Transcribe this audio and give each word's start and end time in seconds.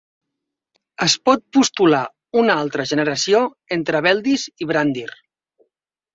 Es 1.05 1.15
pot 1.29 1.43
postular 1.57 1.99
una 2.45 2.55
altra 2.63 2.87
generació 2.93 3.43
entre 3.79 4.03
Beldis 4.09 4.49
i 4.67 4.71
Brandir. 4.75 5.07